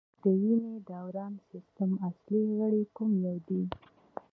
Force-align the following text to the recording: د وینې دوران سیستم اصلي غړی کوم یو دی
د 0.21 0.23
وینې 0.41 0.75
دوران 0.91 1.33
سیستم 1.49 1.89
اصلي 2.09 2.41
غړی 2.57 2.83
کوم 2.95 3.11
یو 3.25 3.37
دی 3.47 3.63